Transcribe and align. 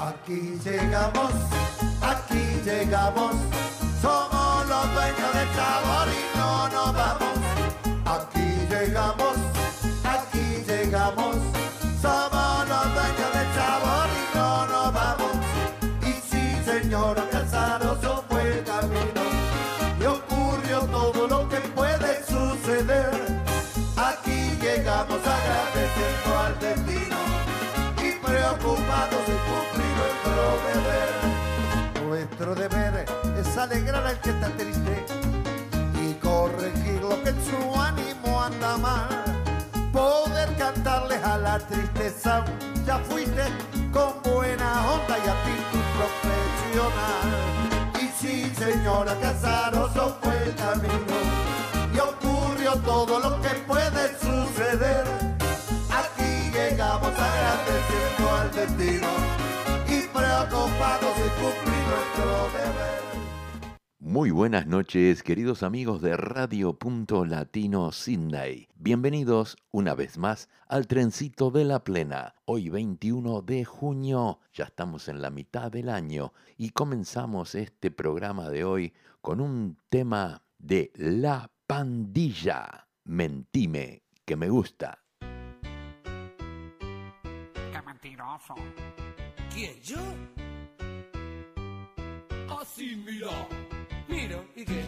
Aquí 0.00 0.58
llegamos, 0.64 1.32
aquí 2.00 2.60
llegamos, 2.64 3.36
somos 4.00 4.68
los 4.68 4.94
dueños 4.94 5.34
del 5.34 5.48
sabor 5.54 6.08
y 6.08 6.38
no 6.38 6.68
nos 6.68 6.94
vamos. 6.94 7.33
Nuestro 32.36 32.56
deber 32.56 33.06
es 33.38 33.56
alegrar 33.56 34.04
al 34.04 34.20
que 34.20 34.30
está 34.30 34.48
triste 34.56 35.06
y 36.02 36.14
corregir 36.14 37.00
lo 37.00 37.22
que 37.22 37.28
en 37.28 37.36
su 37.44 37.80
ánimo 37.80 38.42
anda 38.42 38.76
mal. 38.76 39.08
Poder 39.92 40.52
cantarles 40.56 41.22
a 41.22 41.38
la 41.38 41.60
tristeza, 41.60 42.44
ya 42.84 42.98
fuiste 42.98 43.44
con 43.92 44.20
buena 44.24 44.82
onda 44.94 45.16
y 45.16 45.28
actitud 45.28 45.84
profesional. 45.94 47.30
Y 48.02 48.08
sí, 48.20 48.52
señora 48.56 49.14
Casaroso 49.20 50.18
fue 50.20 50.36
el 50.42 50.54
camino 50.56 51.16
y 51.94 51.98
ocurrió 52.00 52.74
todo 52.80 53.20
lo 53.20 53.40
que 53.42 53.50
puede 53.64 54.18
suceder. 54.18 55.13
Cumplir 60.54 61.82
nuestro 61.88 62.50
deber. 62.52 63.02
Muy 63.98 64.30
buenas 64.30 64.66
noches, 64.66 65.22
queridos 65.22 65.62
amigos 65.62 66.00
de 66.00 66.16
Radio 66.16 66.78
Punto 66.78 67.24
Latino 67.24 67.90
Sydney. 67.90 68.68
Bienvenidos 68.76 69.56
una 69.72 69.94
vez 69.94 70.18
más 70.18 70.48
al 70.68 70.86
Trencito 70.86 71.50
de 71.50 71.64
la 71.64 71.82
Plena. 71.82 72.34
Hoy 72.44 72.68
21 72.68 73.42
de 73.42 73.64
junio, 73.64 74.40
ya 74.52 74.64
estamos 74.64 75.08
en 75.08 75.20
la 75.20 75.30
mitad 75.30 75.72
del 75.72 75.88
año 75.88 76.32
y 76.56 76.70
comenzamos 76.70 77.54
este 77.54 77.90
programa 77.90 78.50
de 78.50 78.64
hoy 78.64 78.92
con 79.20 79.40
un 79.40 79.78
tema 79.88 80.42
de 80.58 80.92
La 80.94 81.50
Pandilla. 81.66 82.86
Mentime, 83.04 84.02
que 84.24 84.36
me 84.36 84.48
gusta. 84.48 85.02
¡Qué 85.20 87.82
mentiroso! 87.84 88.54
¿Quién, 89.54 89.80
yo? 89.84 89.98
Así, 92.60 92.96
mira. 93.06 93.28
Mira, 94.08 94.44
¿y 94.56 94.64
qué? 94.64 94.82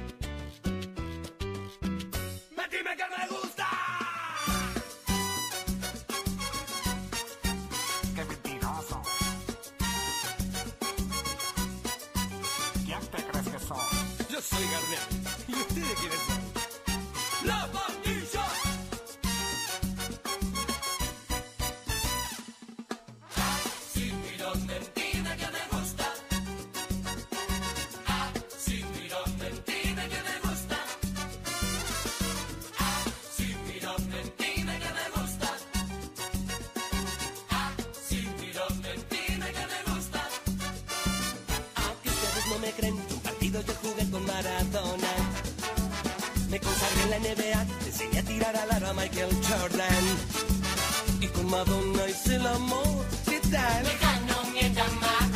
Madonna 51.57 52.07
hice 52.07 52.37
el 52.37 52.47
amor, 52.47 53.07
¿qué 53.25 53.41
tal? 53.51 53.85
no 54.29 54.51
mientan 54.53 54.95
más. 55.01 55.27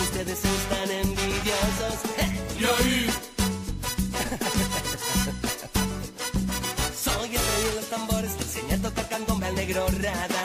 Ustedes 0.00 0.40
están 0.44 0.90
envidiosos. 0.90 1.96
¿Y 2.58 2.64
ahí? 2.64 3.06
Soy 7.04 7.28
el 7.36 7.44
rey 7.50 7.62
de 7.68 7.74
los 7.76 7.88
tambores, 7.90 8.36
te 8.38 8.42
enseñé 8.42 8.74
a 8.74 8.78
tocar 8.78 9.08
candombe 9.08 9.46
al 9.46 9.54
negro 9.54 9.86
rada. 10.00 10.44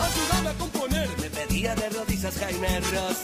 Ayúdame 0.00 0.48
a 0.48 0.54
componer, 0.54 1.08
me 1.20 1.30
pedía 1.30 1.76
de 1.76 1.90
rodillas 1.90 2.34
Jaime 2.40 2.80
Ross. 2.80 3.19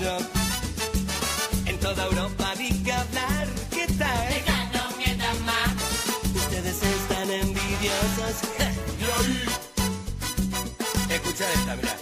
Yo. 0.00 0.18
En 1.66 1.78
toda 1.78 2.04
Europa 2.04 2.54
vi 2.58 2.70
que 2.82 2.92
hablar, 2.92 3.48
¿qué 3.70 3.86
tal? 3.98 4.28
no 4.74 4.96
mientan 4.96 5.44
más. 5.44 5.74
Ustedes 6.34 6.82
están 6.82 7.30
envidiosos. 7.30 8.34
Escucha 11.10 11.44
esta, 11.52 11.76
mira. 11.76 11.96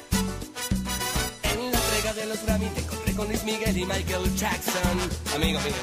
En 1.43 1.73
la 1.73 1.79
entrega 1.79 2.13
de 2.15 2.27
los 2.27 2.43
Grammy 2.45 2.71
me 2.71 2.81
encontré 2.81 3.15
con 3.15 3.29
Luis 3.29 3.45
Miguel 3.45 3.77
y 3.77 3.85
Michael 3.85 4.35
Jackson. 4.37 4.99
Amigo 5.35 5.61
mío, 5.61 5.75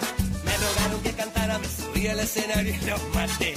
me 0.44 0.58
rogaron 0.58 1.02
que 1.02 1.13
cantara, 1.13 1.60
me 1.60 1.68
subí 1.68 2.08
al 2.08 2.19
escenario 2.19 2.74
y 2.74 2.86
los 2.86 3.02
maté. 3.13 3.50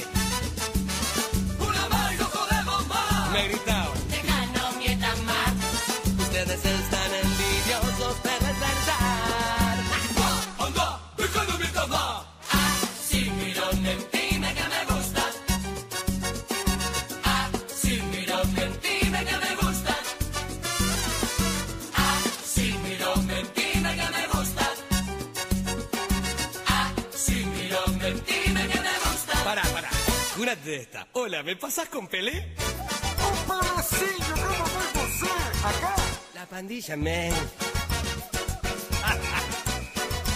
¿Me 31.45 31.55
pasas 31.57 31.89
con 31.89 32.07
Pelé? 32.09 32.33
¡Un 32.33 33.47
pedacillo! 33.47 34.35
¿Cómo 34.35 34.67
fue 34.67 34.83
José? 35.01 35.31
¡Acá! 35.65 35.95
La 36.35 36.45
pandilla, 36.47 36.97
man. 36.97 37.05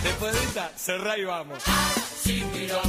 Después 0.02 0.34
de 0.34 0.44
esta, 0.44 0.70
cerrá 0.76 1.16
y 1.18 1.24
vamos. 1.24 1.62
Así 1.66 2.44
miro, 2.52 2.80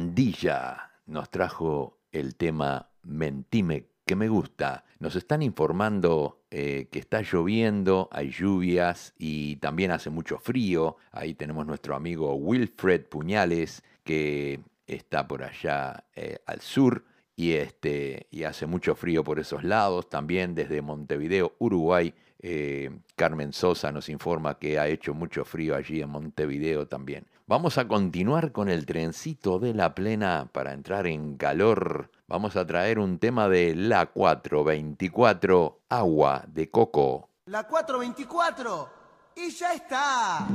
pandilla 0.00 0.92
nos 1.04 1.28
trajo 1.28 1.98
el 2.10 2.34
tema 2.34 2.88
Mentime 3.02 3.84
que 4.06 4.16
me 4.16 4.28
gusta. 4.30 4.86
Nos 4.98 5.14
están 5.14 5.42
informando 5.42 6.40
eh, 6.50 6.88
que 6.90 7.00
está 7.00 7.20
lloviendo, 7.20 8.08
hay 8.10 8.30
lluvias 8.30 9.12
y 9.18 9.56
también 9.56 9.90
hace 9.90 10.08
mucho 10.08 10.38
frío. 10.38 10.96
Ahí 11.12 11.34
tenemos 11.34 11.66
nuestro 11.66 11.94
amigo 11.94 12.34
Wilfred 12.34 13.08
Puñales 13.10 13.82
que 14.02 14.60
está 14.86 15.28
por 15.28 15.42
allá 15.42 16.04
eh, 16.16 16.38
al 16.46 16.62
sur 16.62 17.04
y, 17.36 17.52
este, 17.52 18.26
y 18.30 18.44
hace 18.44 18.64
mucho 18.64 18.94
frío 18.94 19.22
por 19.22 19.38
esos 19.38 19.64
lados. 19.64 20.08
También 20.08 20.54
desde 20.54 20.80
Montevideo, 20.80 21.56
Uruguay, 21.58 22.14
eh, 22.38 22.90
Carmen 23.16 23.52
Sosa 23.52 23.92
nos 23.92 24.08
informa 24.08 24.58
que 24.58 24.78
ha 24.78 24.88
hecho 24.88 25.12
mucho 25.12 25.44
frío 25.44 25.76
allí 25.76 26.00
en 26.00 26.08
Montevideo 26.08 26.88
también. 26.88 27.26
Vamos 27.50 27.78
a 27.78 27.88
continuar 27.88 28.52
con 28.52 28.68
el 28.68 28.86
trencito 28.86 29.58
de 29.58 29.74
la 29.74 29.92
plena 29.92 30.48
para 30.52 30.72
entrar 30.72 31.08
en 31.08 31.36
calor. 31.36 32.12
Vamos 32.28 32.54
a 32.54 32.64
traer 32.64 33.00
un 33.00 33.18
tema 33.18 33.48
de 33.48 33.74
la 33.74 34.06
424, 34.06 35.80
agua 35.88 36.44
de 36.46 36.70
coco. 36.70 37.28
La 37.46 37.66
424 37.66 38.88
y 39.34 39.50
ya 39.50 39.72
está. 39.72 40.46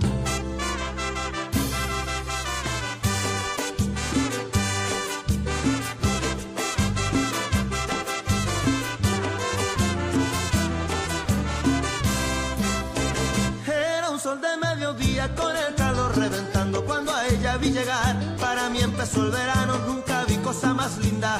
Era 13.68 14.10
un 14.10 14.18
sol 14.18 14.40
de 14.40 14.56
mediodía 14.56 15.36
con 15.36 15.58
el 15.58 15.85
reventando 16.16 16.84
cuando 16.86 17.14
a 17.14 17.28
ella 17.28 17.58
vi 17.58 17.72
llegar. 17.72 18.16
Para 18.40 18.70
mí 18.70 18.80
empezó 18.80 19.26
el 19.26 19.32
verano, 19.32 19.78
nunca 19.88 20.24
vi 20.26 20.38
cosa 20.38 20.74
más 20.74 20.98
linda. 20.98 21.40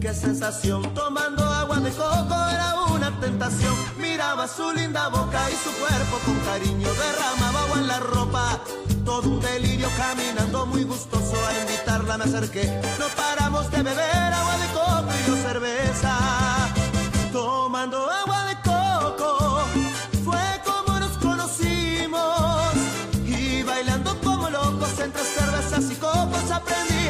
Qué 0.00 0.12
sensación, 0.12 0.82
tomando 0.94 1.42
agua 1.42 1.80
de 1.80 1.90
coco 1.90 2.34
era 2.50 2.74
una 2.92 3.18
tentación. 3.20 3.74
Miraba 3.98 4.46
su 4.46 4.70
linda 4.72 5.08
boca 5.08 5.40
y 5.50 5.54
su 5.54 5.70
cuerpo 5.78 6.18
con 6.24 6.38
cariño 6.40 6.88
derramaba 6.94 7.60
agua 7.62 7.78
en 7.78 7.86
la 7.86 8.00
ropa. 8.00 8.60
Todo 9.04 9.28
un 9.28 9.40
delirio 9.40 9.88
caminando 9.96 10.66
muy 10.66 10.84
gustoso 10.84 11.36
a 11.46 11.60
invitarla 11.60 12.18
me 12.18 12.24
acerqué. 12.24 12.80
No 12.98 13.06
paramos 13.16 13.70
de 13.70 13.82
beber 13.82 14.32
agua 14.32 14.56
de 14.58 14.66
coco 14.68 15.12
y 15.18 15.28
yo 15.28 15.36
cerveza. 15.36 16.16
Tomando 17.32 17.98
agua 17.98 18.15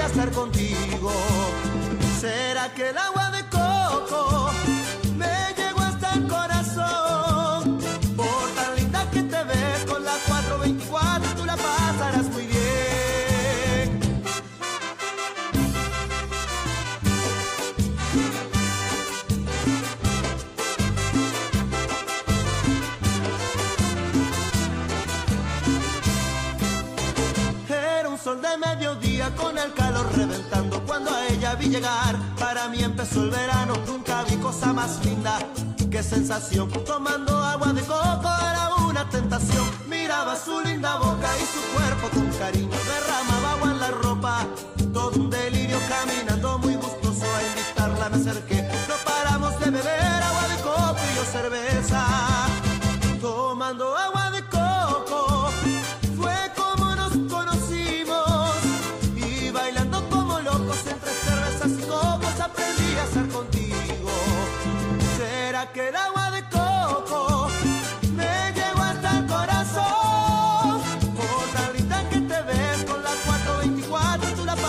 estar 0.06 0.31
contigo. 0.31 1.11
¿Será 2.20 2.73
que 2.75 2.91
el 2.91 2.99
agua 2.99 3.31
de 3.31 3.43
coco 3.49 4.50
me 5.17 5.55
llegó 5.56 5.81
hasta 5.81 6.14
el 6.14 6.26
corazón? 6.29 6.56
Con 29.34 29.58
el 29.58 29.73
calor 29.73 30.06
reventando 30.14 30.82
cuando 30.84 31.11
a 31.11 31.26
ella 31.26 31.55
vi 31.55 31.69
llegar. 31.69 32.17
Para 32.38 32.69
mí 32.69 32.82
empezó 32.82 33.23
el 33.23 33.31
verano, 33.31 33.75
nunca 33.87 34.23
vi 34.25 34.37
cosa 34.37 34.73
más 34.73 35.05
linda. 35.05 35.38
Qué 35.90 36.02
sensación, 36.02 36.69
tomando 36.84 37.43
agua 37.43 37.73
de 37.73 37.82
coco 37.82 38.28
era 38.52 38.75
una 38.87 39.08
tentación. 39.08 39.64
Miraba 39.88 40.37
su 40.37 40.61
linda 40.61 40.96
boca 40.99 41.28
y 41.38 41.46
su 41.46 41.61
cuerpo 41.75 42.08
con 42.14 42.31
cariño 42.38 42.76
derramaba 42.87 43.52
agua 43.52 43.70
en 43.70 43.81
la 43.81 43.90
ropa. 43.90 44.46
Todo 44.93 45.11
un 45.19 45.31
delirio 45.31 45.79
caminando 45.88 46.58
muy 46.58 46.75
gustoso 46.75 47.25
a 47.25 47.43
invitarla 47.43 48.08
me 48.11 48.17
acerqué. 48.17 48.66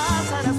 424 0.07 0.56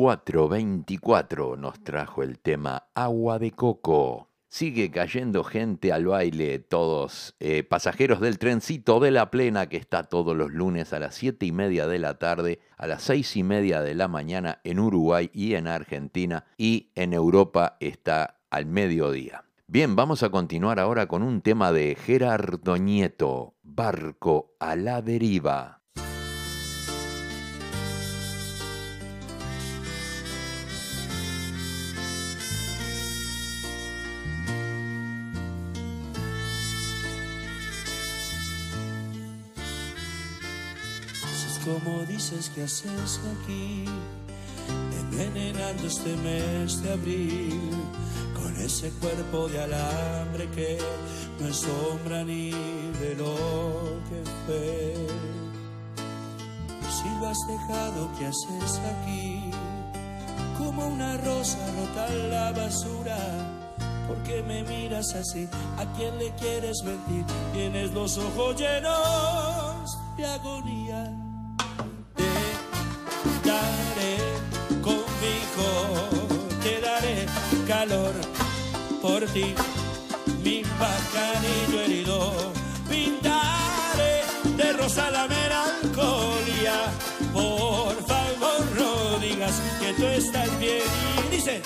424 0.00 1.58
nos 1.58 1.84
trajo 1.84 2.22
el 2.22 2.38
tema 2.38 2.84
agua 2.94 3.38
de 3.38 3.50
coco. 3.50 4.30
Sigue 4.48 4.90
cayendo 4.90 5.44
gente 5.44 5.92
al 5.92 6.06
baile, 6.06 6.58
todos 6.58 7.36
eh, 7.38 7.64
pasajeros 7.64 8.18
del 8.20 8.38
trencito 8.38 8.98
de 8.98 9.10
la 9.10 9.30
plena 9.30 9.68
que 9.68 9.76
está 9.76 10.04
todos 10.04 10.34
los 10.34 10.52
lunes 10.52 10.94
a 10.94 11.00
las 11.00 11.16
7 11.16 11.44
y 11.44 11.52
media 11.52 11.86
de 11.86 11.98
la 11.98 12.18
tarde, 12.18 12.60
a 12.78 12.86
las 12.86 13.02
6 13.02 13.36
y 13.36 13.42
media 13.42 13.82
de 13.82 13.94
la 13.94 14.08
mañana 14.08 14.62
en 14.64 14.80
Uruguay 14.80 15.28
y 15.34 15.52
en 15.52 15.66
Argentina 15.66 16.46
y 16.56 16.92
en 16.94 17.12
Europa 17.12 17.76
está 17.78 18.40
al 18.48 18.64
mediodía. 18.64 19.44
Bien, 19.66 19.96
vamos 19.96 20.22
a 20.22 20.30
continuar 20.30 20.80
ahora 20.80 21.08
con 21.08 21.22
un 21.22 21.42
tema 21.42 21.72
de 21.72 21.94
Gerardo 21.94 22.78
Nieto, 22.78 23.52
Barco 23.62 24.56
a 24.60 24.76
la 24.76 25.02
deriva. 25.02 25.79
Como 41.72 42.04
dices 42.06 42.50
que 42.54 42.64
haces 42.64 43.20
aquí, 43.32 43.84
envenenando 45.00 45.86
este 45.86 46.16
mes 46.16 46.82
de 46.82 46.92
abril, 46.92 47.70
con 48.34 48.56
ese 48.56 48.90
cuerpo 49.00 49.48
de 49.48 49.62
alambre 49.62 50.48
que 50.50 50.78
no 51.38 51.48
es 51.48 51.56
sombra 51.56 52.24
ni 52.24 52.50
de 52.50 53.14
lo 53.16 53.34
que 54.08 54.22
fue. 54.46 55.06
Si 56.90 57.08
lo 57.20 57.28
has 57.28 57.38
dejado, 57.46 58.10
¿qué 58.18 58.26
haces 58.26 58.80
aquí? 58.92 59.50
Como 60.58 60.88
una 60.88 61.16
rosa 61.18 61.58
rota 61.78 62.12
en 62.12 62.30
la 62.30 62.52
basura. 62.52 63.18
¿Por 64.08 64.16
qué 64.24 64.42
me 64.42 64.64
miras 64.64 65.14
así? 65.14 65.48
¿A 65.78 65.84
quién 65.96 66.18
le 66.18 66.34
quieres 66.34 66.82
mentir? 66.82 67.24
Tienes 67.52 67.92
los 67.92 68.18
ojos 68.18 68.56
llenos 68.56 69.96
de 70.16 70.26
agonía 70.26 70.79
daré 73.50 74.14
conmigo, 74.82 75.68
te 76.62 76.80
daré 76.80 77.26
calor 77.66 78.14
por 79.02 79.20
ti, 79.34 79.54
mi 80.44 80.62
bacanillo 80.78 81.80
herido, 81.84 82.18
pintaré 82.88 84.14
de 84.56 84.72
rosa 84.74 85.10
la 85.10 85.26
melancolía, 85.26 86.76
por 87.32 87.94
favor 88.10 88.62
no 88.78 89.18
digas 89.18 89.54
que 89.80 89.92
tú 89.94 90.06
estás 90.06 90.50
bien. 90.58 90.82
Y 91.26 91.36
dice, 91.36 91.62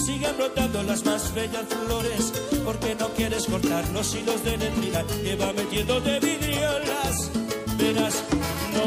siguen 0.00 0.36
brotando 0.36 0.82
las 0.82 1.04
más 1.04 1.32
bellas 1.34 1.64
flores, 1.84 2.32
porque 2.64 2.94
no 2.94 3.08
quieres 3.10 3.46
cortar 3.46 3.86
los 3.90 4.14
hilos 4.14 4.42
de 4.44 4.56
mentira 4.56 5.04
que 5.22 5.36
va 5.36 5.52
metiendo 5.52 6.00
de 6.00 6.18
vidrio 6.20 6.68
en 6.78 6.88
las 6.88 7.30
venas. 7.76 8.14
No, 8.74 8.86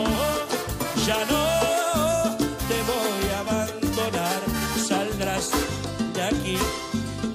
ya 1.05 1.20
no 1.32 2.38
te 2.70 2.77
voy 2.91 3.24
a 3.36 3.39
abandonar, 3.39 4.39
saldrás 4.88 5.51
de 6.13 6.24
aquí, 6.24 6.58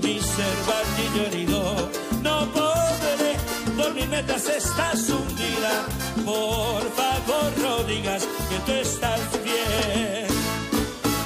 mi 0.03 0.21
cervatillo 0.21 1.23
herido. 1.27 1.91
No 2.23 2.53
podré 2.53 3.37
dormir 3.77 4.09
mientras 4.09 4.49
estás 4.49 5.09
hundida. 5.09 5.87
Por 6.25 6.83
favor, 6.99 7.53
no 7.63 7.85
digas 7.85 8.27
que 8.49 8.59
tú 8.67 8.73
estás 8.73 9.21
bien. 9.45 10.27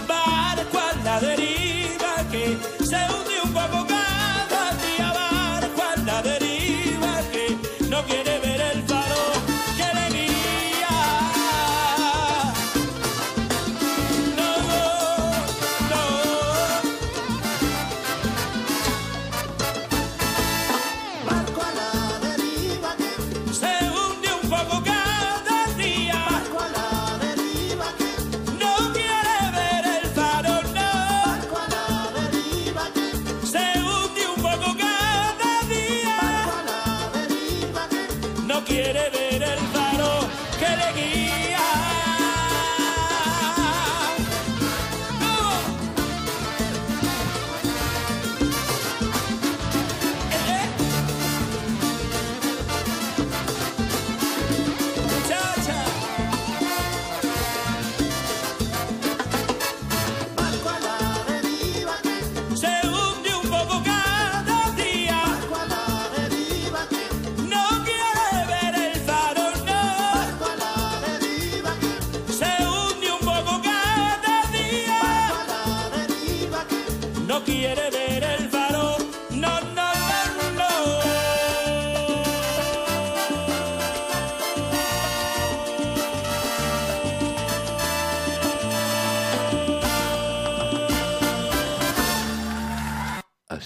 Barco 0.07 0.79
a 0.79 0.93
la 1.05 1.21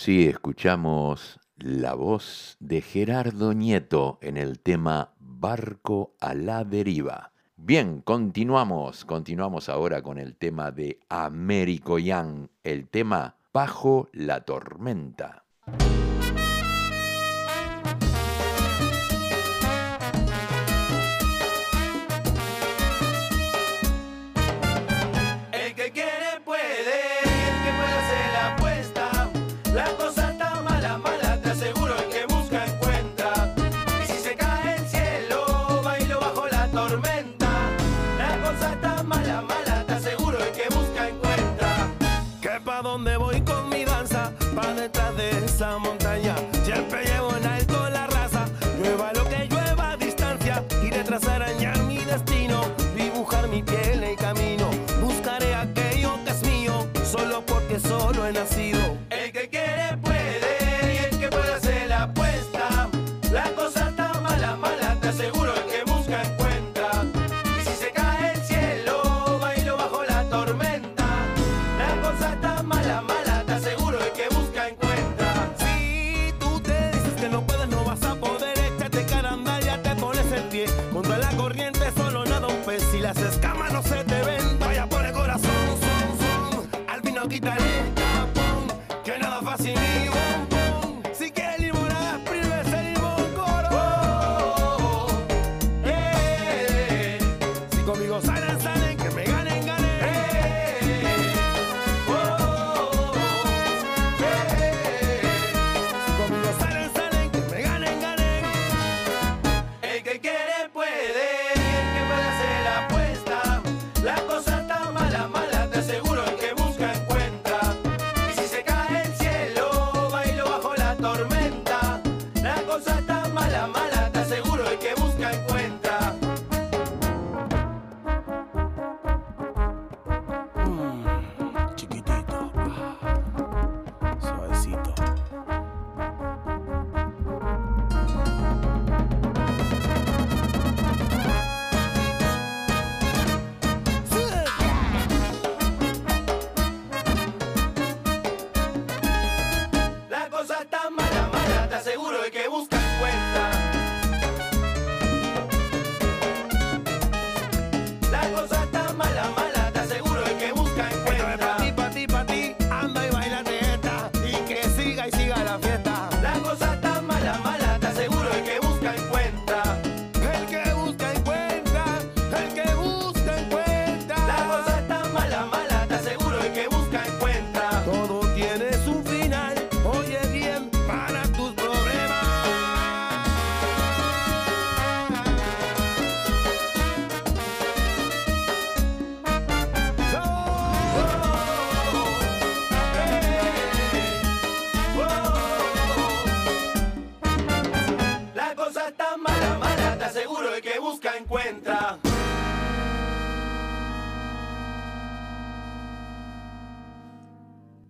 Así 0.06 0.28
escuchamos 0.28 1.40
la 1.56 1.94
voz 1.94 2.56
de 2.60 2.80
Gerardo 2.80 3.54
Nieto 3.54 4.20
en 4.22 4.36
el 4.36 4.60
tema 4.60 5.10
Barco 5.18 6.14
a 6.20 6.32
la 6.32 6.62
deriva. 6.62 7.32
Bien, 7.56 8.02
continuamos, 8.02 9.04
continuamos 9.04 9.68
ahora 9.68 10.02
con 10.02 10.18
el 10.18 10.36
tema 10.36 10.70
de 10.70 11.00
Américo 11.08 11.98
Yang, 11.98 12.50
el 12.62 12.86
tema 12.86 13.34
Bajo 13.52 14.08
la 14.12 14.42
tormenta. 14.44 15.44
I'm 45.62 45.86
on. 45.86 45.95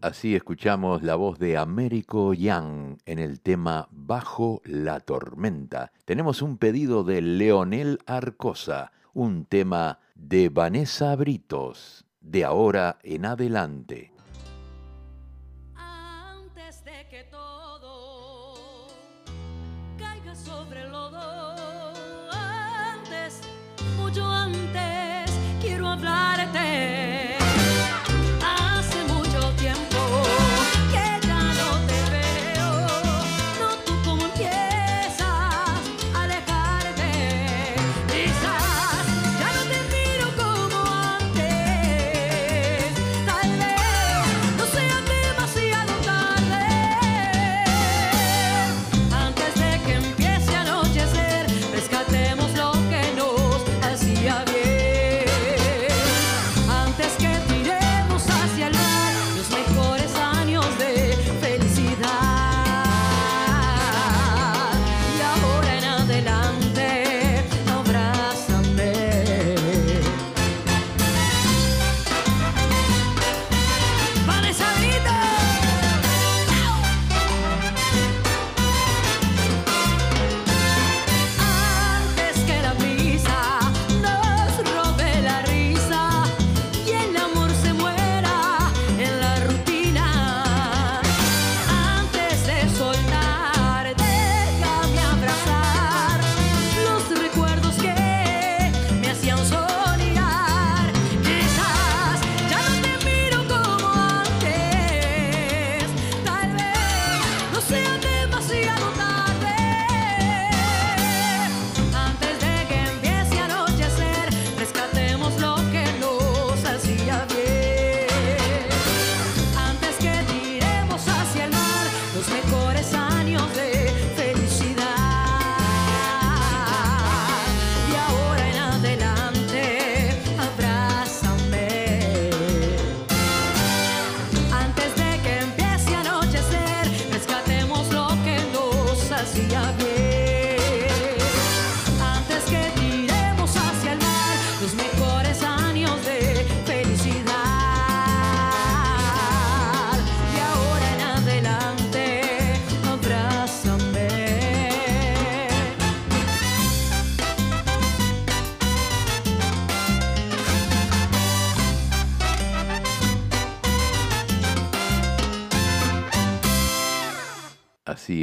Así 0.06 0.36
escuchamos 0.36 1.02
la 1.02 1.16
voz 1.16 1.36
de 1.40 1.56
Américo 1.56 2.32
Yang 2.32 2.98
en 3.06 3.18
el 3.18 3.40
tema 3.40 3.88
Bajo 3.90 4.62
la 4.64 5.00
Tormenta. 5.00 5.90
Tenemos 6.04 6.42
un 6.42 6.58
pedido 6.58 7.02
de 7.02 7.20
Leonel 7.20 7.98
Arcosa, 8.06 8.92
un 9.14 9.46
tema 9.46 9.98
de 10.14 10.48
Vanessa 10.48 11.16
Britos, 11.16 12.04
de 12.20 12.44
ahora 12.44 13.00
en 13.02 13.26
adelante. 13.26 14.12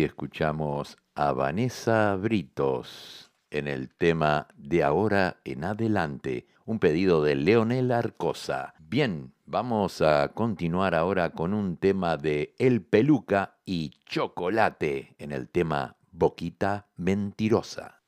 escuchamos 0.03 0.97
a 1.15 1.31
Vanessa 1.33 2.15
Britos 2.15 3.31
en 3.51 3.67
el 3.67 3.93
tema 3.93 4.47
de 4.55 4.83
ahora 4.83 5.37
en 5.45 5.63
adelante, 5.63 6.47
un 6.65 6.79
pedido 6.79 7.23
de 7.23 7.35
Leonel 7.35 7.91
Arcosa. 7.91 8.73
Bien, 8.79 9.33
vamos 9.45 10.01
a 10.01 10.29
continuar 10.29 10.95
ahora 10.95 11.31
con 11.31 11.53
un 11.53 11.77
tema 11.77 12.17
de 12.17 12.55
El 12.57 12.81
Peluca 12.81 13.57
y 13.65 13.91
Chocolate 14.05 15.15
en 15.19 15.31
el 15.31 15.49
tema 15.49 15.97
Boquita 16.11 16.87
Mentirosa. 16.95 18.02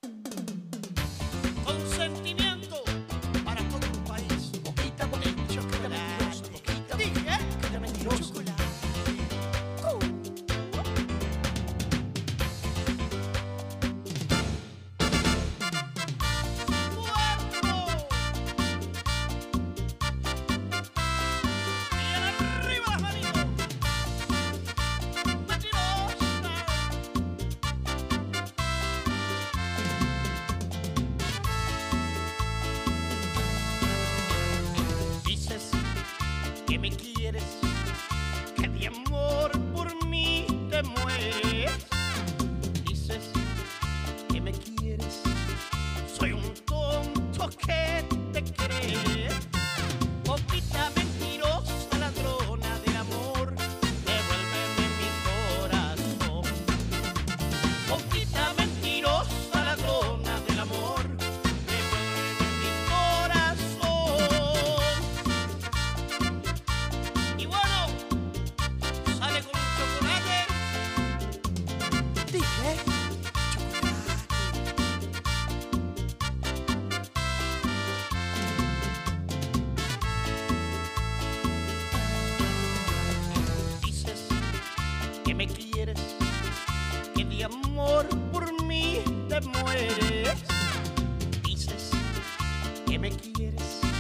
que 92.96 93.00
me 93.00 93.10
quieres. 93.34 93.95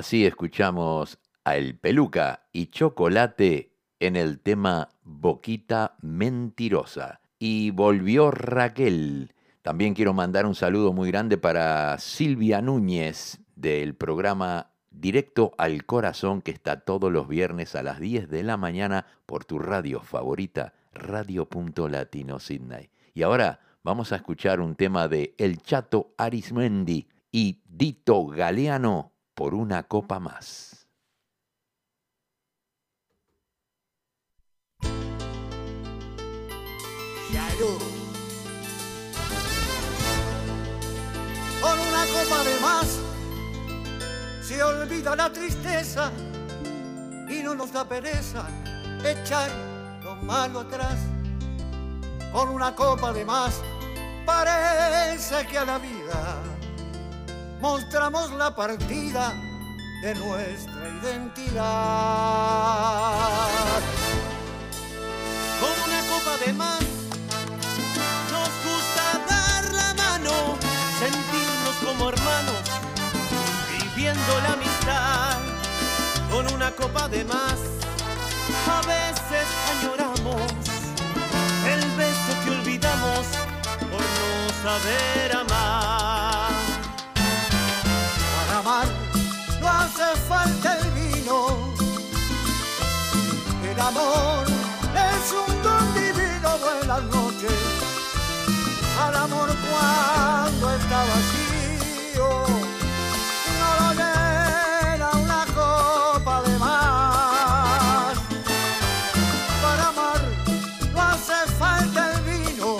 Así 0.00 0.24
escuchamos 0.24 1.18
a 1.44 1.58
El 1.58 1.78
Peluca 1.78 2.46
y 2.54 2.68
Chocolate 2.68 3.76
en 3.98 4.16
el 4.16 4.40
tema 4.40 4.88
Boquita 5.02 5.98
Mentirosa. 6.00 7.20
Y 7.38 7.70
volvió 7.72 8.30
Raquel. 8.30 9.34
También 9.60 9.92
quiero 9.92 10.14
mandar 10.14 10.46
un 10.46 10.54
saludo 10.54 10.94
muy 10.94 11.10
grande 11.10 11.36
para 11.36 11.98
Silvia 11.98 12.62
Núñez 12.62 13.40
del 13.56 13.94
programa 13.94 14.70
Directo 14.90 15.52
al 15.58 15.84
Corazón 15.84 16.40
que 16.40 16.52
está 16.52 16.80
todos 16.80 17.12
los 17.12 17.28
viernes 17.28 17.76
a 17.76 17.82
las 17.82 18.00
10 18.00 18.30
de 18.30 18.42
la 18.42 18.56
mañana 18.56 19.04
por 19.26 19.44
tu 19.44 19.58
radio 19.58 20.00
favorita, 20.00 20.72
Radio 20.94 21.46
Latino 21.90 22.38
Sydney. 22.38 22.88
Y 23.12 23.20
ahora 23.20 23.60
vamos 23.82 24.12
a 24.12 24.16
escuchar 24.16 24.60
un 24.60 24.76
tema 24.76 25.08
de 25.08 25.34
El 25.36 25.58
Chato 25.58 26.14
Arismendi 26.16 27.06
y 27.30 27.60
Dito 27.66 28.24
Galeano 28.24 29.12
por 29.34 29.54
una 29.54 29.82
copa 29.84 30.18
más. 30.18 30.86
Salud. 37.60 37.80
Con 41.60 41.78
una 41.78 42.04
copa 42.06 42.44
de 42.44 42.60
más 42.60 42.98
se 44.42 44.62
olvida 44.62 45.14
la 45.14 45.30
tristeza 45.30 46.10
y 47.28 47.42
no 47.42 47.54
nos 47.54 47.70
da 47.72 47.86
pereza 47.86 48.46
echar 49.04 49.50
lo 50.02 50.16
malo 50.16 50.60
atrás. 50.60 50.98
Con 52.32 52.48
una 52.48 52.74
copa 52.74 53.12
de 53.12 53.24
más 53.24 53.60
parece 54.24 55.46
que 55.46 55.58
a 55.58 55.64
la 55.64 55.78
vida 55.78 56.49
mostramos 57.60 58.32
la 58.32 58.54
partida 58.54 59.34
de 60.02 60.14
nuestra 60.14 60.88
identidad. 61.02 61.60
Con 65.60 65.72
una 65.86 66.00
copa 66.08 66.36
de 66.44 66.52
más 66.54 66.80
nos 68.32 68.50
gusta 68.64 69.04
dar 69.28 69.64
la 69.72 69.94
mano, 69.94 70.56
sentirnos 70.98 71.76
como 71.84 72.08
hermanos, 72.08 72.62
viviendo 73.78 74.40
la 74.42 74.52
amistad. 74.54 75.38
Con 76.30 76.52
una 76.54 76.70
copa 76.70 77.08
de 77.08 77.24
más, 77.24 77.58
a 78.68 78.80
veces 78.86 79.46
añoramos 79.72 80.52
el 81.66 81.80
beso 81.96 82.32
que 82.44 82.50
olvidamos 82.50 83.26
por 83.90 84.00
no 84.00 84.30
saber 84.62 85.36
amar. 85.36 85.49
El 93.80 93.86
amor 93.86 94.44
es 94.46 95.32
un 95.32 95.62
don 95.62 95.94
divino. 95.94 96.48
Buenas 96.58 97.02
noches 97.04 97.60
al 99.02 99.14
amor 99.16 99.48
cuando 99.68 100.74
está 100.74 100.98
vacío. 101.10 102.28
No 103.58 103.68
lo 103.80 103.88
llena 104.00 105.10
una 105.24 105.46
copa 105.54 106.42
de 106.42 106.58
más. 106.58 108.18
Para 109.62 109.88
amar 109.88 110.20
no 110.94 111.00
hace 111.00 111.38
falta 111.58 112.12
el 112.12 112.20
vino. 112.30 112.78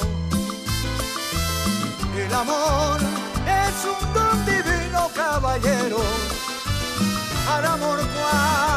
El 2.15 2.35
amor 2.35 3.01
es 3.65 3.77
un 3.95 4.13
don 4.13 4.37
divino, 4.45 5.11
caballero. 5.15 6.01
Al 7.49 7.65
amor 7.65 7.99
cuando 8.15 8.70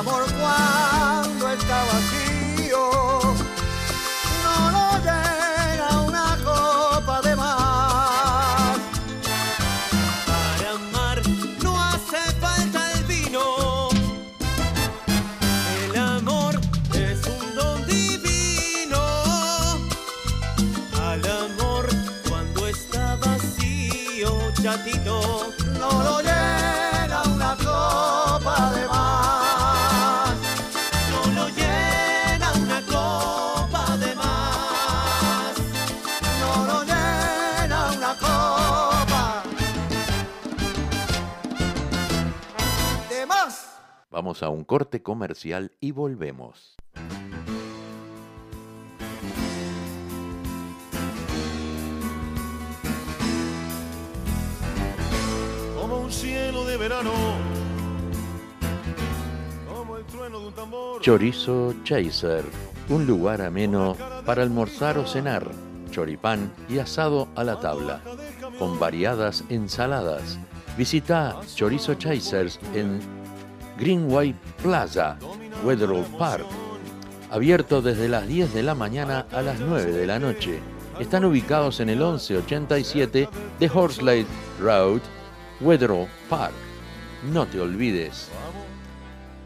amor 0.00 0.24
cuando 0.32 0.99
A 44.42 44.48
un 44.48 44.64
corte 44.64 45.02
comercial 45.02 45.72
y 45.80 45.92
volvemos. 45.92 46.76
Como 55.78 56.00
un 56.00 56.10
cielo 56.10 56.64
de 56.64 56.76
verano. 56.78 57.12
Chorizo 61.00 61.74
Chaser. 61.84 62.44
Un 62.88 63.06
lugar 63.06 63.42
ameno 63.42 63.94
para 64.24 64.42
almorzar 64.42 64.96
o 64.96 65.06
cenar. 65.06 65.50
Choripán 65.90 66.50
y 66.68 66.78
asado 66.78 67.28
a 67.34 67.44
la 67.44 67.60
tabla. 67.60 68.00
Con 68.58 68.80
variadas 68.80 69.44
ensaladas. 69.50 70.38
Visita 70.78 71.38
Chorizo 71.54 71.94
Chasers 71.94 72.58
en 72.74 73.19
Greenway 73.80 74.34
Plaza, 74.62 75.16
Wetherall 75.64 76.04
Park, 76.18 76.44
abierto 77.30 77.80
desde 77.80 78.08
las 78.08 78.28
10 78.28 78.52
de 78.52 78.62
la 78.62 78.74
mañana 78.74 79.26
a 79.32 79.40
las 79.40 79.58
9 79.58 79.90
de 79.90 80.06
la 80.06 80.18
noche. 80.18 80.60
Están 81.00 81.24
ubicados 81.24 81.80
en 81.80 81.88
el 81.88 81.96
1187 81.96 83.28
de 83.58 83.70
Horsley 83.72 84.26
Road, 84.60 85.00
Wetherall 85.62 86.08
Park. 86.28 86.52
No 87.32 87.46
te 87.46 87.58
olvides. 87.58 88.28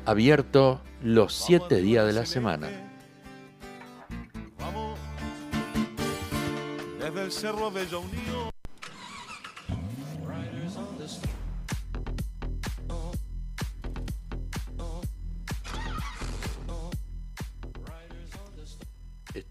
Abierto 0.04 0.80
los 1.00 1.32
7 1.32 1.76
días 1.76 2.04
de 2.04 2.12
la 2.12 2.26
semana. 2.26 2.68
Desde 6.98 7.22
el 7.22 7.30
cerro 7.30 7.70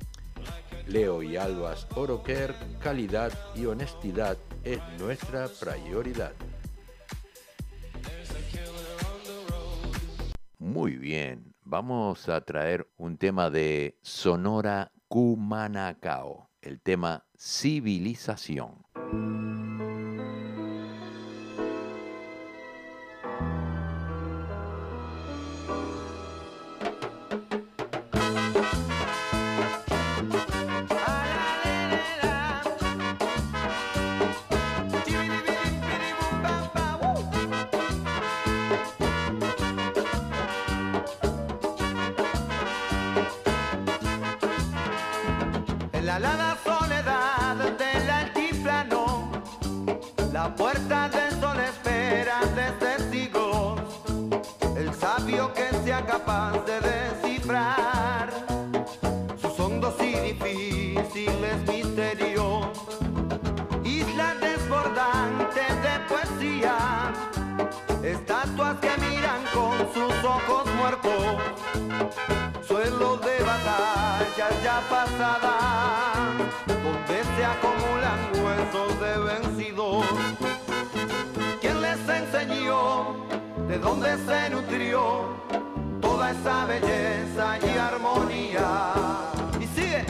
Leo 0.88 1.22
y 1.22 1.38
Albas 1.38 1.86
Oroker, 1.96 2.56
calidad 2.82 3.32
y 3.56 3.68
honestidad 3.68 4.40
es 4.64 4.80
nuestra 5.00 5.48
prioridad. 5.48 6.34
Muy 10.58 10.98
bien, 10.98 11.54
vamos 11.64 12.28
a 12.28 12.42
traer 12.42 12.90
un 12.98 13.18
tema 13.18 13.52
de 13.52 14.00
Sonora 14.02 14.92
Cumanacao, 15.08 16.50
el 16.62 16.82
tema 16.82 17.24
Civilización. 17.46 18.72
La 46.04 46.53
la 50.54 50.56
puerta 50.56 51.10
del 51.10 51.40
sol 51.40 51.60
espera 51.60 52.40
desde 52.56 53.12
siglos. 53.12 53.80
El 54.76 54.94
sabio 54.94 55.52
que 55.54 55.70
sea 55.84 56.06
capaz 56.06 56.64
de 56.66 56.80
descifrar 56.82 58.30
sus 59.42 59.60
hondos 59.60 59.96
y 60.00 60.14
difíciles 60.32 61.58
misterios. 61.68 62.68
Islas 63.84 64.40
desbordantes 64.42 65.72
de 65.86 65.94
poesía, 66.10 67.14
estatuas 68.04 68.78
que 68.80 68.92
miran 68.98 69.42
con 69.54 69.78
sus 69.94 70.14
ojos 70.24 70.66
muertos 70.76 71.64
suelo 72.68 73.18
de 73.18 73.44
batallas 73.44 74.64
ya 74.64 74.82
pasadas, 74.90 76.63
donde 76.84 77.24
se 77.24 77.46
acumulan 77.46 78.20
huesos 78.44 79.00
de 79.00 79.18
vencidos. 79.32 80.06
¿Quién 81.62 81.82
les 81.82 82.00
enseñó? 82.10 83.16
¿De 83.68 83.80
dónde 83.80 84.18
se 84.28 84.50
nutrió 84.50 85.28
toda 86.02 86.32
esa 86.32 86.66
belleza 86.66 87.58
y 87.66 87.78
armonía? 87.78 88.94
Y 89.62 89.68
sigue. 89.68 90.06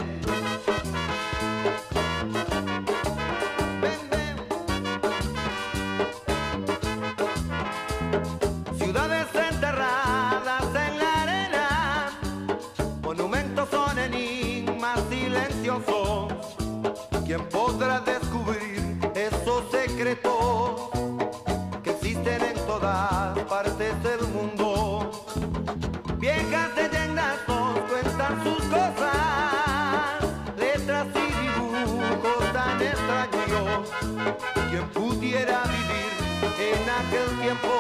Quien 34.70 34.88
pudiera 34.90 35.64
vivir 35.64 36.12
en 36.60 36.90
aquel 36.90 37.40
tiempo 37.42 37.74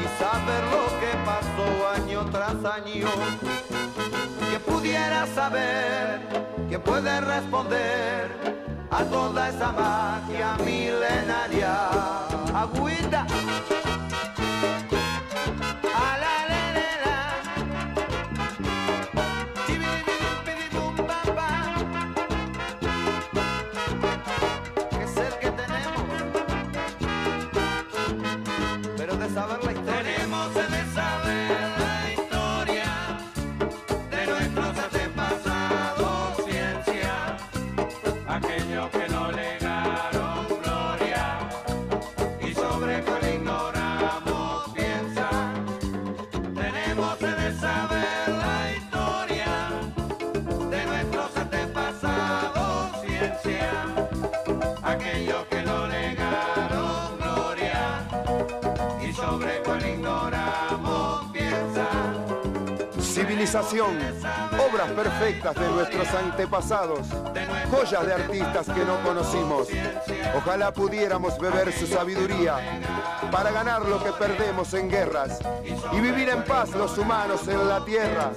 y 0.00 0.22
saber 0.22 0.62
lo 0.74 0.86
que 1.00 1.12
pasó 1.24 1.88
año 1.96 2.24
tras 2.30 2.64
año. 2.64 3.08
Que 4.50 4.58
pudiera 4.60 5.26
saber, 5.34 6.20
que 6.68 6.78
puede 6.78 7.20
responder 7.20 8.30
a 8.90 9.04
toda 9.04 9.48
esa 9.48 9.72
magia 9.72 10.56
milenaria. 10.64 11.88
Agüita. 12.54 13.26
Obras 63.56 64.90
perfectas 64.90 65.54
de 65.54 65.66
nuestros 65.70 66.08
antepasados, 66.12 67.06
joyas 67.70 68.06
de 68.06 68.12
artistas 68.12 68.66
que 68.66 68.84
no 68.84 69.02
conocimos. 69.02 69.68
Ojalá 70.36 70.74
pudiéramos 70.74 71.38
beber 71.38 71.72
su 71.72 71.86
sabiduría 71.86 72.58
para 73.32 73.50
ganar 73.50 73.86
lo 73.86 74.04
que 74.04 74.12
perdemos 74.12 74.74
en 74.74 74.90
guerras 74.90 75.38
y 75.90 76.00
vivir 76.00 76.28
en 76.28 76.44
paz 76.44 76.70
los 76.72 76.98
humanos 76.98 77.48
en 77.48 77.66
la 77.66 77.82
tierra. 77.82 78.32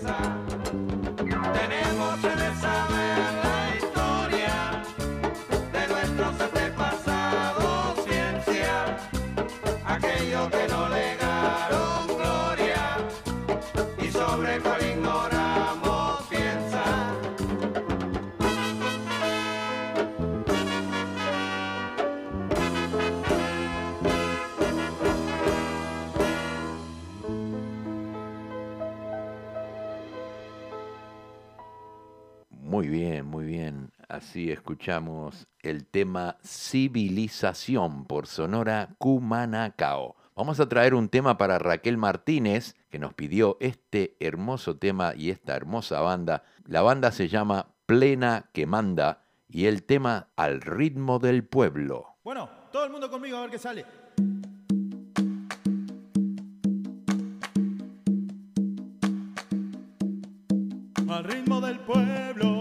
Muy 32.80 32.88
bien, 32.88 33.26
muy 33.26 33.44
bien. 33.44 33.92
Así 34.08 34.54
escuchamos 34.54 35.50
el 35.62 35.86
tema 35.86 36.38
Civilización 36.46 38.06
por 38.06 38.26
Sonora 38.26 38.96
Cumanacao. 38.98 40.16
Vamos 40.34 40.62
a 40.62 40.70
traer 40.70 40.94
un 40.94 41.10
tema 41.10 41.38
para 41.38 41.60
Raquel 41.60 41.98
Martínez, 41.98 42.78
que 42.90 42.98
nos 42.98 43.14
pidió 43.14 43.58
este 43.60 44.16
hermoso 44.22 44.78
tema 44.78 45.14
y 45.14 45.30
esta 45.30 45.58
hermosa 45.58 46.00
banda. 46.00 46.44
La 46.68 46.82
banda 46.82 47.12
se 47.12 47.28
llama 47.28 47.68
Plena 47.86 48.50
que 48.54 48.66
Manda 48.66 49.24
y 49.50 49.66
el 49.66 49.84
tema 49.84 50.30
Al 50.38 50.62
ritmo 50.62 51.20
del 51.20 51.44
pueblo. 51.44 52.16
Bueno, 52.24 52.50
todo 52.72 52.86
el 52.86 52.92
mundo 52.92 53.12
conmigo 53.12 53.40
a 53.40 53.42
ver 53.42 53.50
qué 53.50 53.60
sale. 53.60 53.86
Al 61.10 61.24
ritmo 61.26 61.60
del 61.60 61.80
pueblo. 61.82 62.59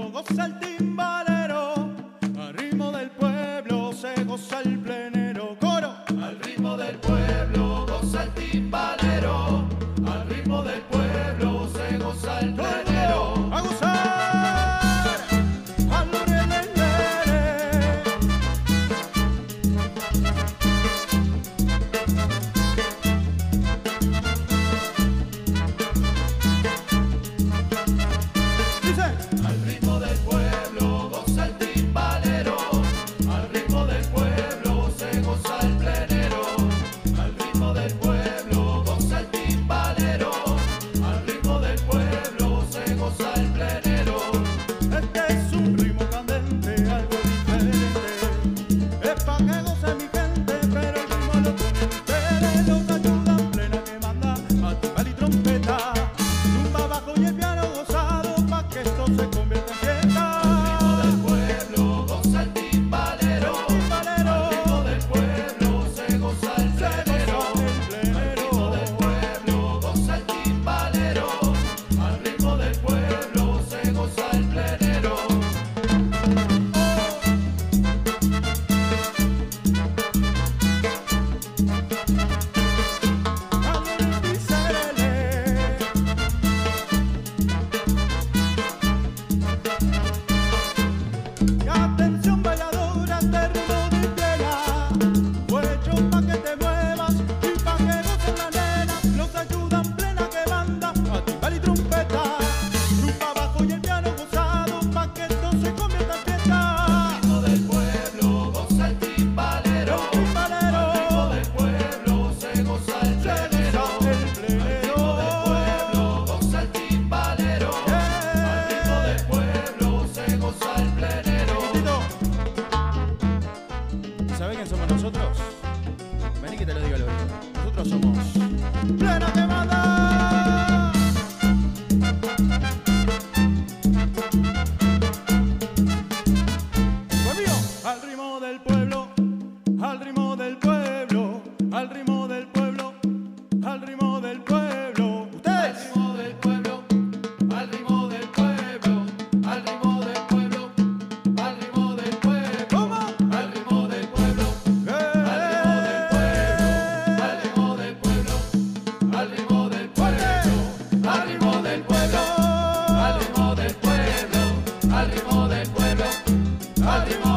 Fatima. 166.89 167.28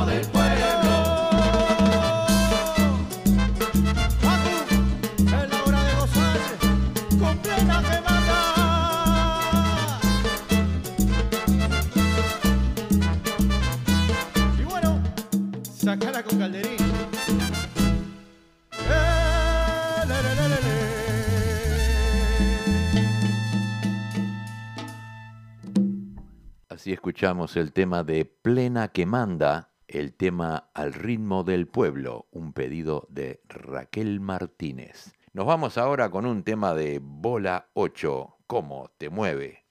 escuchamos 27.11 27.57
el 27.57 27.73
tema 27.73 28.05
de 28.05 28.23
Plena 28.23 28.87
que 28.87 29.05
manda, 29.05 29.73
el 29.89 30.13
tema 30.13 30.69
Al 30.73 30.93
ritmo 30.93 31.43
del 31.43 31.67
pueblo, 31.67 32.29
un 32.31 32.53
pedido 32.53 33.05
de 33.09 33.41
Raquel 33.49 34.21
Martínez. 34.21 35.13
Nos 35.33 35.45
vamos 35.45 35.77
ahora 35.77 36.09
con 36.09 36.25
un 36.25 36.43
tema 36.43 36.73
de 36.73 37.01
Bola 37.03 37.67
8, 37.73 38.37
¿Cómo 38.47 38.91
te 38.97 39.09
mueve? 39.09 39.65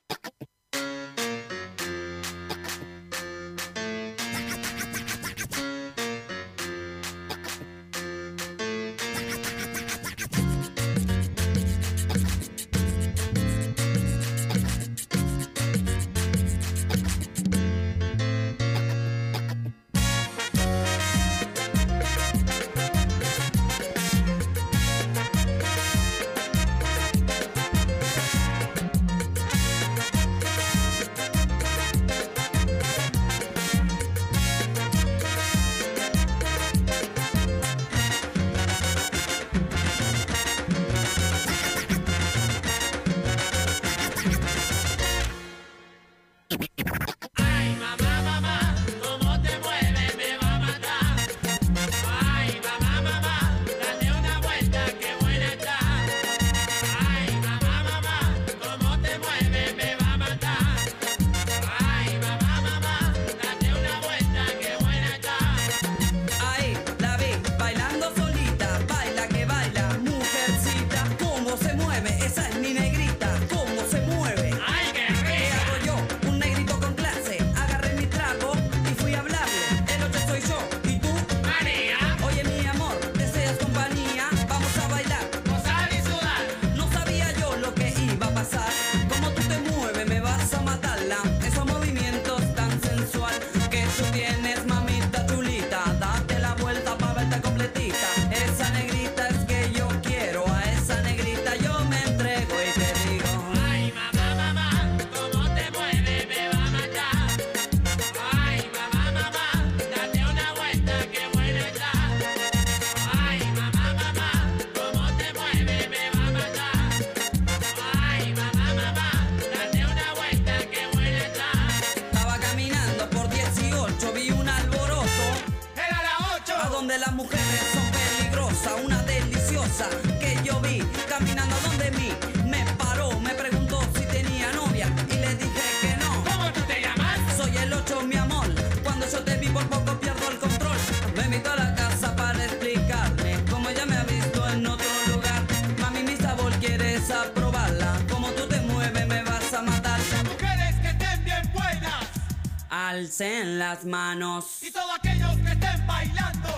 las 153.61 153.85
manos. 153.85 154.63
Y 154.63 154.73
todos 154.73 154.91
aquellos 154.99 155.37
que 155.37 155.53
estén 155.53 155.87
bailando. 155.87 156.49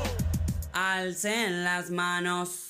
Alcen 0.73 1.65
las 1.65 1.91
manos. 1.91 2.62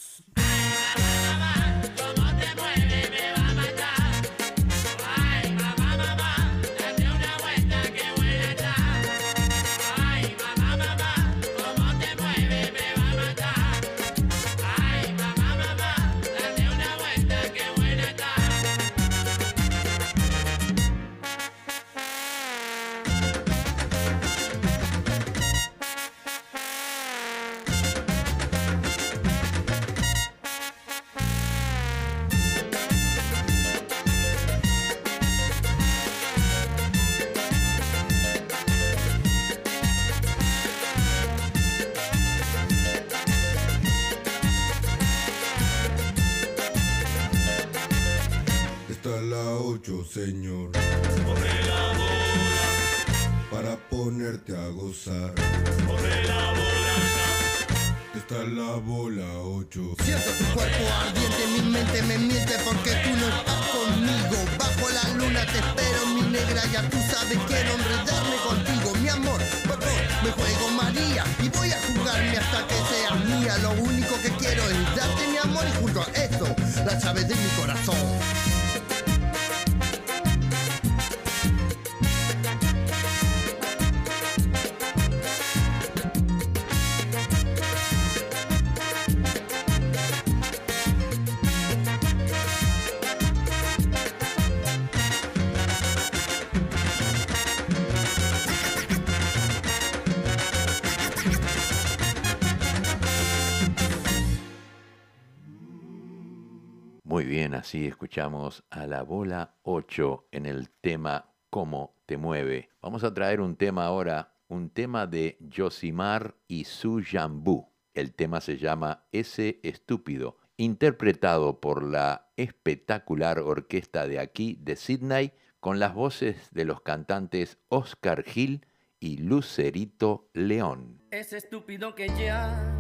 Muy 107.13 107.27
bien, 107.27 107.53
así 107.53 107.87
escuchamos 107.87 108.65
a 108.71 108.87
la 108.87 109.03
bola 109.03 109.57
8 109.65 110.29
en 110.33 110.47
el 110.47 110.71
tema 110.71 111.35
Cómo 111.51 112.01
te 112.07 112.17
mueve. 112.17 112.71
Vamos 112.81 113.05
a 113.05 113.13
traer 113.13 113.43
un 113.43 113.57
tema 113.57 113.85
ahora, 113.85 114.33
un 114.49 114.71
tema 114.71 115.07
de 115.07 115.37
Yosimar 115.41 116.37
y 116.49 116.65
su 116.65 117.03
Jambú. 117.07 117.69
El 117.93 118.15
tema 118.15 118.41
se 118.41 118.57
llama 118.57 119.05
Ese 119.13 119.61
estúpido, 119.63 120.39
interpretado 120.57 121.61
por 121.61 121.83
la 121.83 122.33
espectacular 122.39 123.41
orquesta 123.41 124.07
de 124.07 124.19
aquí, 124.19 124.57
de 124.63 124.77
Sydney, 124.77 125.35
con 125.61 125.79
las 125.79 125.93
voces 125.93 126.49
de 126.53 126.65
los 126.65 126.81
cantantes 126.81 127.59
Oscar 127.69 128.25
Gil 128.25 128.65
y 129.01 129.19
Lucerito 129.19 130.31
León. 130.33 131.03
Ese 131.11 131.37
estúpido 131.37 131.95
que 131.95 132.09
ya, 132.19 132.75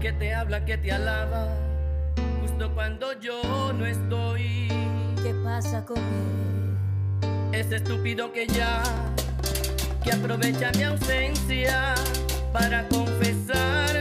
que 0.00 0.12
te 0.12 0.32
habla, 0.32 0.64
que 0.64 0.78
te 0.78 0.92
alaba 0.92 1.71
justo 2.42 2.74
cuando 2.74 3.12
yo 3.20 3.72
no 3.72 3.86
estoy. 3.86 4.68
¿Qué 5.22 5.34
pasa 5.44 5.84
con 5.84 5.98
él? 5.98 7.52
Ese 7.52 7.76
estúpido 7.76 8.32
que 8.32 8.46
ya, 8.46 8.82
que 10.02 10.12
aprovecha 10.12 10.70
mi 10.76 10.82
ausencia 10.82 11.94
para 12.52 12.88
confesar. 12.88 13.91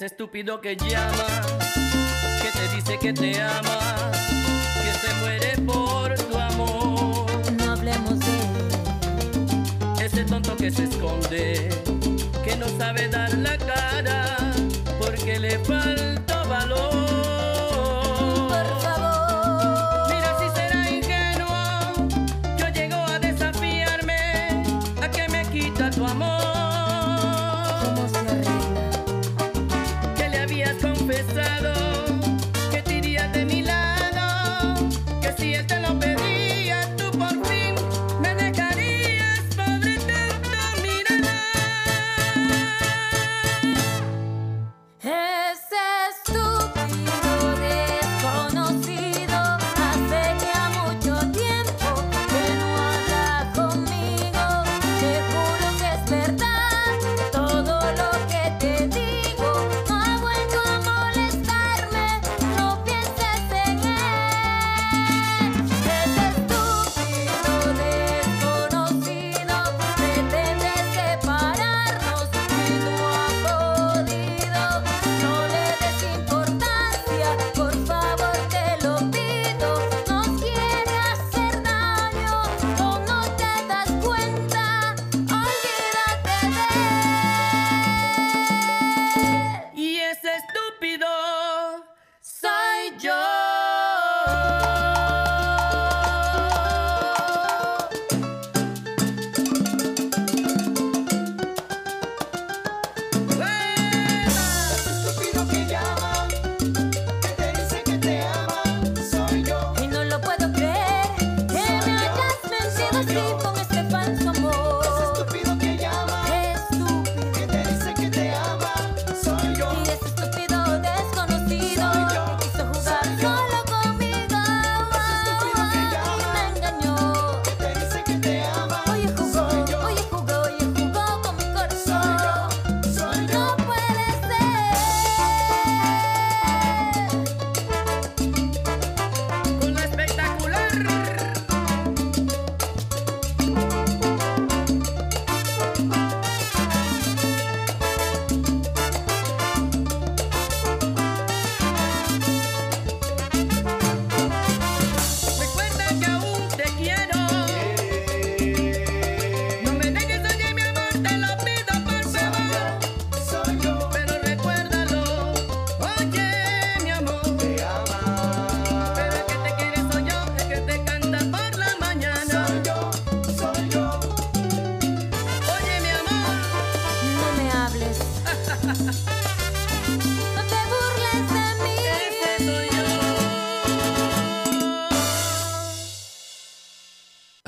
ese 0.00 0.06
estúpido 0.06 0.62
que 0.62 0.76
llama, 0.76 1.26
que 2.40 2.58
te 2.58 2.74
dice 2.74 2.98
que 2.98 3.12
te 3.12 3.38
ama, 3.38 4.10
que 4.82 4.92
se 4.98 5.14
muere 5.16 5.58
por 5.66 6.14
tu 6.14 6.38
amor. 6.38 7.26
No 7.52 7.72
hablemos 7.72 8.18
de 8.18 10.06
ese 10.06 10.24
tonto 10.24 10.56
que 10.56 10.70
se 10.70 10.84
esconde, 10.84 11.68
que 12.42 12.56
no 12.56 12.66
sabe 12.78 13.08
dar 13.08 13.30
la 13.34 13.58
cara 13.58 14.54
porque 14.98 15.38
le 15.38 15.58
falta 15.58 16.44
valor. 16.44 17.09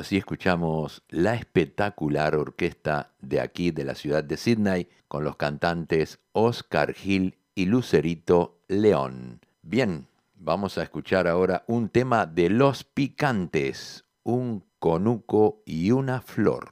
Así 0.02 0.16
escuchamos 0.16 1.04
la 1.10 1.36
espectacular 1.36 2.34
orquesta 2.34 3.12
de 3.20 3.40
aquí, 3.40 3.70
de 3.70 3.84
la 3.84 3.94
ciudad 3.94 4.24
de 4.24 4.36
Sydney, 4.36 4.88
con 5.06 5.22
los 5.22 5.36
cantantes 5.36 6.18
Oscar 6.32 6.92
Gil 6.92 7.38
y 7.54 7.66
Lucerito 7.66 8.58
León. 8.66 9.38
Bien, 9.62 10.08
vamos 10.34 10.76
a 10.76 10.82
escuchar 10.82 11.28
ahora 11.28 11.62
un 11.68 11.88
tema 11.88 12.26
de 12.26 12.50
Los 12.50 12.82
Picantes, 12.82 14.04
un 14.24 14.64
conuco 14.80 15.62
y 15.66 15.92
una 15.92 16.20
flor. 16.20 16.70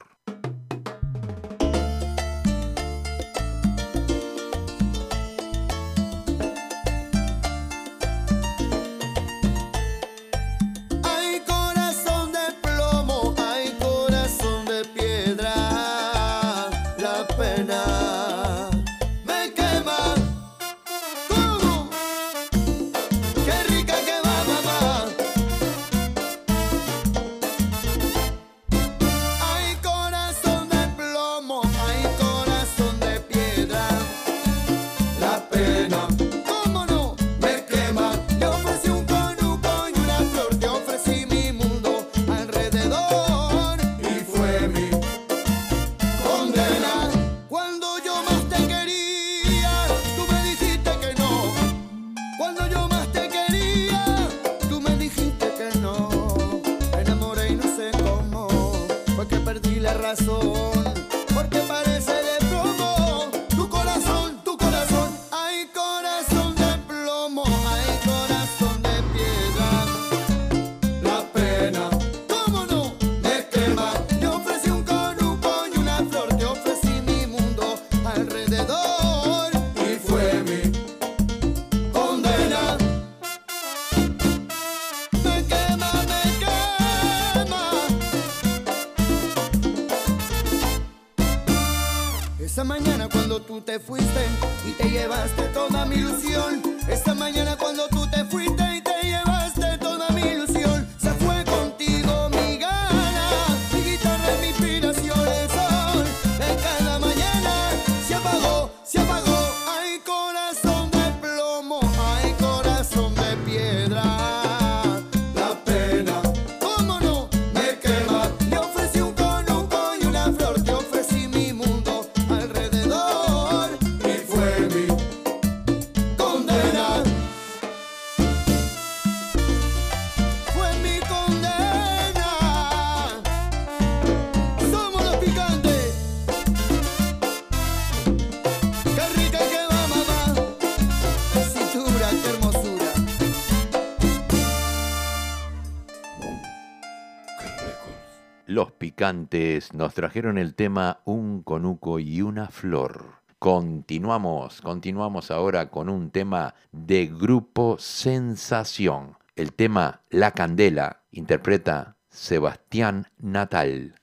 Nos 149.73 149.93
trajeron 149.93 150.37
el 150.37 150.55
tema 150.55 151.01
Un 151.03 151.43
conuco 151.43 151.99
y 151.99 152.21
una 152.21 152.47
flor. 152.47 153.15
Continuamos, 153.39 154.61
continuamos 154.61 155.31
ahora 155.31 155.69
con 155.69 155.89
un 155.89 156.11
tema 156.11 156.55
de 156.71 157.07
grupo 157.07 157.75
Sensación. 157.77 159.17
El 159.35 159.51
tema 159.51 159.99
La 160.09 160.31
Candela 160.31 161.01
interpreta 161.11 161.97
Sebastián 162.09 163.07
Natal. 163.17 163.95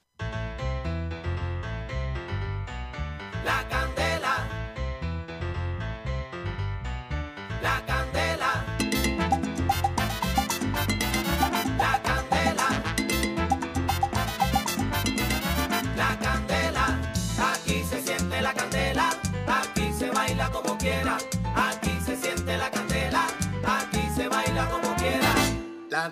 La 3.46 3.66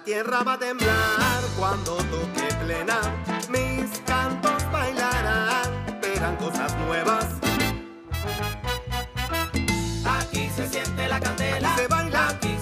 tierra 0.06 0.44
va 0.44 0.52
a 0.52 0.58
temblar 0.58 1.42
cuando 1.58 1.96
toque 1.96 2.46
plena. 2.64 3.00
Mis 3.50 3.90
cantos 4.06 4.62
bailarán, 4.70 5.98
verán 6.00 6.36
cosas 6.36 6.72
nuevas. 6.86 7.26
Aquí 10.04 10.48
se 10.54 10.68
siente 10.68 11.08
la 11.08 11.18
candela. 11.18 11.74
Se 11.74 11.88
baila, 11.88 12.28
Aquí 12.28 12.55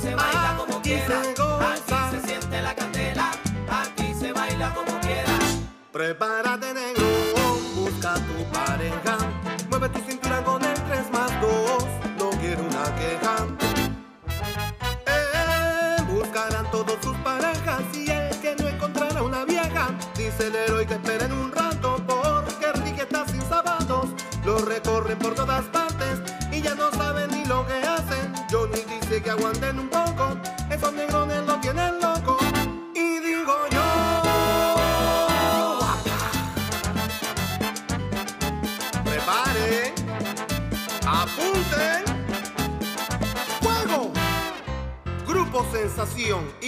Sensación 46.24 46.63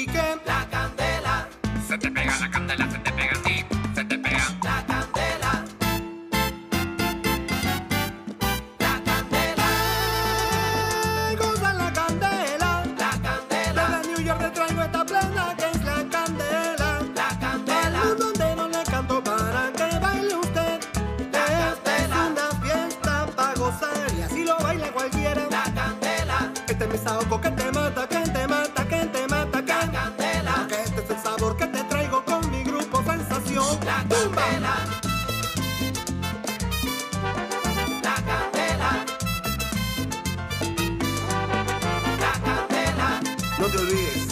No 43.58 43.66
te 43.68 43.78
olvides 43.78 44.28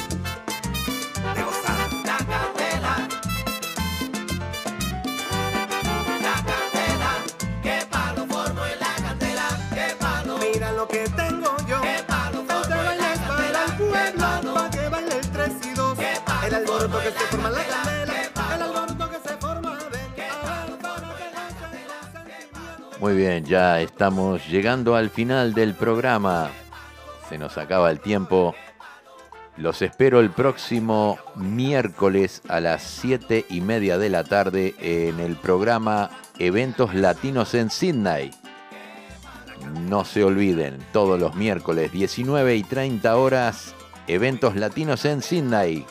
de 1.36 1.42
gozar. 1.42 1.92
La 2.04 2.18
candela. 2.18 3.08
La 6.22 6.34
candela. 6.48 7.12
Qué 7.62 7.86
palo 7.90 8.26
formo 8.26 8.64
en 8.66 8.80
la 8.80 8.94
candela. 9.08 9.48
Qué 9.74 9.96
palo. 9.98 10.38
Mira 10.38 10.72
lo 10.72 10.86
que 10.88 11.08
tengo 11.16 11.56
yo. 11.68 11.80
Qué 11.82 12.04
palo 12.06 12.44
formo 12.44 12.90
en 12.92 12.98
la 12.98 13.12
es 13.14 13.18
para 13.20 13.36
candela. 13.36 13.64
el 13.64 13.70
Qué 13.76 13.84
pueblo, 13.84 14.20
palo. 14.20 14.54
para 14.54 14.70
que 14.70 14.88
baile 14.88 15.16
el 15.18 15.30
3 15.30 15.52
y 15.64 15.74
2. 15.74 15.98
Qué 15.98 16.12
palo 16.26 16.46
El 16.46 16.54
alboroto 16.54 16.98
que 17.00 17.10
se 17.10 17.24
forma 17.30 17.48
en 17.48 17.54
la 17.54 17.64
candela. 17.64 18.12
candela. 18.12 18.54
El 18.54 18.62
alboroto 18.62 19.10
que 19.10 19.28
se 19.28 19.36
forma. 19.38 19.78
Muy 23.00 23.14
bien, 23.16 23.44
ya 23.44 23.80
estamos 23.80 24.46
llegando 24.48 24.96
al 24.96 25.10
final 25.10 25.52
del 25.52 25.74
programa. 25.74 26.50
Se 27.28 27.36
nos 27.38 27.58
acaba 27.58 27.90
el 27.90 28.00
tiempo. 28.00 28.54
Los 29.64 29.80
espero 29.80 30.20
el 30.20 30.28
próximo 30.28 31.16
miércoles 31.36 32.42
a 32.48 32.60
las 32.60 32.82
7 32.82 33.46
y 33.48 33.62
media 33.62 33.96
de 33.96 34.10
la 34.10 34.22
tarde 34.22 34.74
en 34.78 35.20
el 35.20 35.36
programa 35.36 36.10
Eventos 36.38 36.94
Latinos 36.94 37.54
en 37.54 37.70
Sydney. 37.70 38.30
No 39.88 40.04
se 40.04 40.22
olviden, 40.22 40.76
todos 40.92 41.18
los 41.18 41.34
miércoles 41.34 41.90
19 41.92 42.56
y 42.56 42.62
30 42.62 43.16
horas, 43.16 43.74
Eventos 44.06 44.54
Latinos 44.54 45.06
en 45.06 45.22
Sydney. 45.22 45.86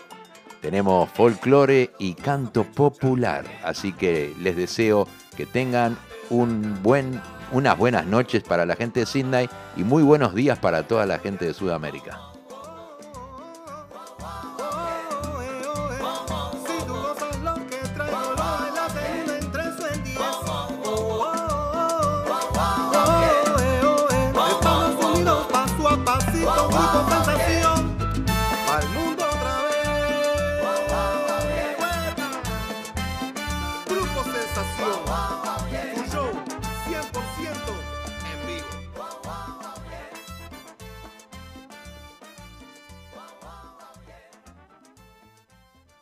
Tenemos 0.62 1.10
folclore 1.10 1.94
y 1.98 2.14
canto 2.14 2.66
popular, 2.66 3.44
así 3.64 3.92
que 3.92 4.36
les 4.40 4.56
deseo 4.56 5.08
que 5.36 5.48
tengan 5.48 5.98
un 6.30 6.78
buen, 6.84 7.20
unas 7.52 7.76
buenas 7.76 8.06
noches 8.06 8.44
para 8.44 8.68
la 8.68 8.76
gente 8.76 9.00
de 9.00 9.08
Sydney 9.08 9.50
y 9.76 9.84
muy 9.84 10.04
buenos 10.04 10.36
días 10.36 10.60
para 10.60 10.88
toda 10.88 11.08
la 11.08 11.18
gente 11.18 11.46
de 11.46 11.56
Sudamérica. 11.56 12.33